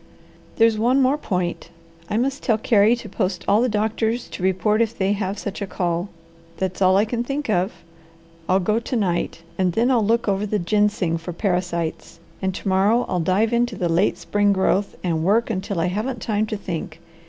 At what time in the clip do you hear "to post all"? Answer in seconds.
2.95-3.61